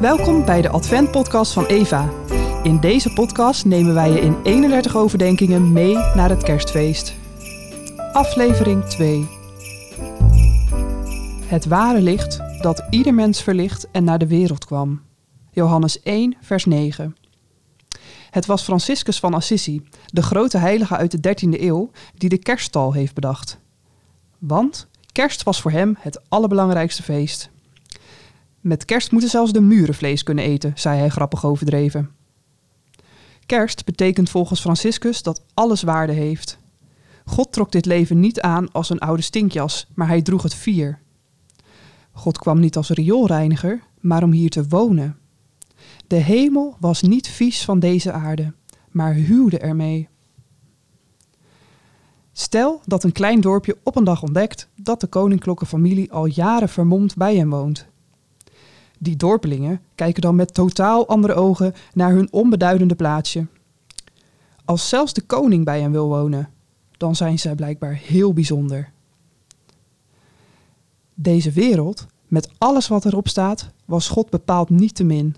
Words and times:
Welkom 0.00 0.44
bij 0.44 0.62
de 0.62 0.68
Advent-podcast 0.68 1.52
van 1.52 1.66
Eva. 1.66 2.10
In 2.62 2.80
deze 2.80 3.12
podcast 3.12 3.64
nemen 3.64 3.94
wij 3.94 4.10
je 4.10 4.20
in 4.20 4.42
31 4.42 4.96
overdenkingen 4.96 5.72
mee 5.72 5.94
naar 5.94 6.28
het 6.28 6.42
kerstfeest. 6.42 7.14
Aflevering 8.12 8.84
2. 8.84 9.28
Het 11.44 11.66
ware 11.66 12.00
licht 12.00 12.40
dat 12.62 12.86
ieder 12.90 13.14
mens 13.14 13.42
verlicht 13.42 13.90
en 13.90 14.04
naar 14.04 14.18
de 14.18 14.26
wereld 14.26 14.64
kwam. 14.64 15.02
Johannes 15.50 16.02
1, 16.02 16.36
vers 16.40 16.64
9. 16.64 17.16
Het 18.30 18.46
was 18.46 18.62
Franciscus 18.62 19.18
van 19.18 19.34
Assisi, 19.34 19.82
de 20.06 20.22
grote 20.22 20.58
heilige 20.58 20.96
uit 20.96 21.22
de 21.22 21.34
13e 21.34 21.60
eeuw, 21.60 21.90
die 22.14 22.28
de 22.28 22.38
kerststal 22.38 22.92
heeft 22.92 23.14
bedacht. 23.14 23.58
Want 24.38 24.88
kerst 25.12 25.42
was 25.42 25.60
voor 25.60 25.70
hem 25.70 25.96
het 25.98 26.20
allerbelangrijkste 26.28 27.02
feest. 27.02 27.50
Met 28.60 28.84
kerst 28.84 29.12
moeten 29.12 29.30
zelfs 29.30 29.52
de 29.52 29.60
muren 29.60 29.94
vlees 29.94 30.22
kunnen 30.22 30.44
eten, 30.44 30.72
zei 30.74 30.98
hij 30.98 31.08
grappig 31.08 31.44
overdreven. 31.44 32.10
Kerst 33.46 33.84
betekent 33.84 34.30
volgens 34.30 34.60
Franciscus 34.60 35.22
dat 35.22 35.44
alles 35.54 35.82
waarde 35.82 36.12
heeft. 36.12 36.58
God 37.24 37.52
trok 37.52 37.72
dit 37.72 37.86
leven 37.86 38.20
niet 38.20 38.40
aan 38.40 38.72
als 38.72 38.90
een 38.90 38.98
oude 38.98 39.22
stinkjas, 39.22 39.86
maar 39.94 40.08
hij 40.08 40.22
droeg 40.22 40.42
het 40.42 40.54
vier. 40.54 40.98
God 42.12 42.38
kwam 42.38 42.60
niet 42.60 42.76
als 42.76 42.90
rioolreiniger, 42.90 43.82
maar 44.00 44.22
om 44.22 44.32
hier 44.32 44.50
te 44.50 44.68
wonen. 44.68 45.18
De 46.06 46.16
hemel 46.16 46.76
was 46.80 47.02
niet 47.02 47.28
vies 47.28 47.64
van 47.64 47.78
deze 47.78 48.12
aarde, 48.12 48.52
maar 48.90 49.14
huwde 49.14 49.58
ermee. 49.58 50.08
Stel 52.32 52.80
dat 52.84 53.04
een 53.04 53.12
klein 53.12 53.40
dorpje 53.40 53.78
op 53.82 53.96
een 53.96 54.04
dag 54.04 54.22
ontdekt 54.22 54.68
dat 54.76 55.00
de 55.00 55.06
koninklijke 55.06 56.06
al 56.10 56.26
jaren 56.26 56.68
vermomd 56.68 57.16
bij 57.16 57.36
hem 57.36 57.50
woont. 57.50 57.88
Die 59.02 59.16
dorpelingen 59.16 59.80
kijken 59.94 60.22
dan 60.22 60.34
met 60.34 60.54
totaal 60.54 61.08
andere 61.08 61.34
ogen 61.34 61.74
naar 61.92 62.10
hun 62.10 62.32
onbeduidende 62.32 62.94
plaatsje. 62.94 63.46
Als 64.64 64.88
zelfs 64.88 65.12
de 65.12 65.20
koning 65.20 65.64
bij 65.64 65.80
hen 65.80 65.90
wil 65.90 66.08
wonen, 66.08 66.48
dan 66.96 67.16
zijn 67.16 67.38
zij 67.38 67.54
blijkbaar 67.54 67.92
heel 67.92 68.32
bijzonder. 68.32 68.92
Deze 71.14 71.50
wereld, 71.50 72.06
met 72.26 72.50
alles 72.58 72.88
wat 72.88 73.04
erop 73.04 73.28
staat, 73.28 73.70
was 73.84 74.08
God 74.08 74.30
bepaald 74.30 74.70
niet 74.70 74.94
te 74.94 75.04
min. 75.04 75.36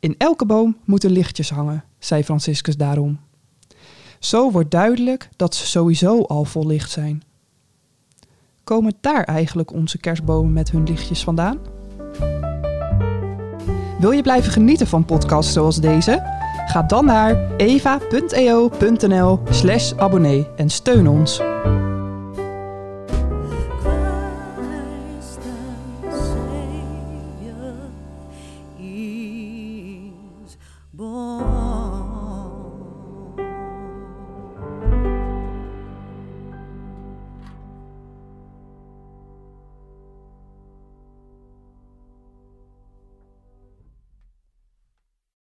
In 0.00 0.14
elke 0.18 0.46
boom 0.46 0.76
moeten 0.84 1.10
lichtjes 1.10 1.50
hangen, 1.50 1.84
zei 1.98 2.24
Franciscus 2.24 2.76
daarom. 2.76 3.20
Zo 4.18 4.50
wordt 4.50 4.70
duidelijk 4.70 5.28
dat 5.36 5.54
ze 5.54 5.66
sowieso 5.66 6.22
al 6.22 6.44
vol 6.44 6.66
licht 6.66 6.90
zijn. 6.90 7.22
Komen 8.64 8.94
daar 9.00 9.24
eigenlijk 9.24 9.72
onze 9.72 9.98
kerstbomen 9.98 10.52
met 10.52 10.70
hun 10.70 10.84
lichtjes 10.84 11.24
vandaan? 11.24 11.81
Wil 13.98 14.10
je 14.10 14.22
blijven 14.22 14.52
genieten 14.52 14.86
van 14.86 15.04
podcasts 15.04 15.52
zoals 15.52 15.76
deze? 15.76 16.40
Ga 16.66 16.82
dan 16.82 17.04
naar 17.04 17.36
eva.eo.nl/slash 17.56 19.92
abonnee 19.96 20.46
en 20.56 20.70
steun 20.70 21.08
ons. 21.08 21.40